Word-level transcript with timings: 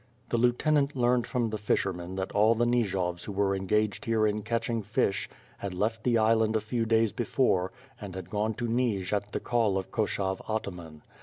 The 0.29 0.37
lieutenant 0.39 0.95
^'^arned 0.95 1.27
from 1.27 1.51
the 1.51 1.59
fishermen 1.59 2.15
that 2.15 2.31
all 2.31 2.55
the 2.55 2.65
Nijovs 2.65 3.25
who 3.25 3.31
were 3.31 3.55
engaged 3.55 4.05
here 4.05 4.25
in 4.25 4.41
catching 4.41 4.81
fish 4.81 5.29
had 5.59 5.75
left 5.75 6.03
the 6.03 6.17
island 6.17 6.55
a 6.55 6.59
few 6.59 6.87
days 6.87 7.13
before 7.13 7.71
and 8.01 8.15
had 8.15 8.31
gone 8.31 8.55
to 8.55 8.67
Nij 8.67 9.13
at 9.13 9.31
the 9.31 9.39
call 9.39 9.77
of 9.77 9.91
Koshov 9.91 10.41
Ataman. 10.49 11.03